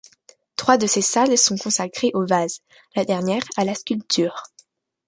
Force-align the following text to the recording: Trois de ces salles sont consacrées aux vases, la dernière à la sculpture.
Trois 0.55 0.79
de 0.79 0.87
ces 0.87 1.03
salles 1.03 1.37
sont 1.37 1.57
consacrées 1.59 2.09
aux 2.15 2.25
vases, 2.25 2.61
la 2.95 3.05
dernière 3.05 3.43
à 3.55 3.63
la 3.63 3.75
sculpture. 3.75 4.41